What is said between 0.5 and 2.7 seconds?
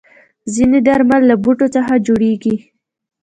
ځینې درمل له بوټو څخه جوړېږي.